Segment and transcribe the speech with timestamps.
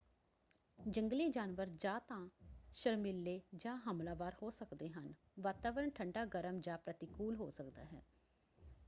[0.79, 2.29] ਜੰਗਲੀ ਜਾਨਵਰ ਜਾਂ ਤਾਂ
[2.73, 8.01] ਸ਼ਰਮੀਲੇ ਜਾਂ ਹਮਲਾਵਰ ਹੋ ਸਕਦੇ ਹਨ। ਵਾਤਾਵਰਣ ਠੰਡਾ ਗਰਮ ਜਾਂ ਪ੍ਰਤੀਕੂਲ ਹੋ ਸਕਦਾ ਹੈ।